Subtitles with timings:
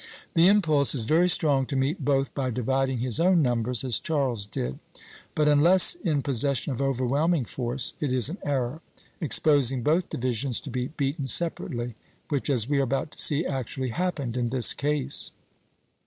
[0.33, 4.47] The impulse is very strong to meet both by dividing his own numbers as Charles
[4.47, 4.79] did;
[5.35, 8.81] but unless in possession of overwhelming force it is an error,
[9.19, 11.93] exposing both divisions to be beaten separately,
[12.29, 15.33] which, as we are about to see, actually happened in this case.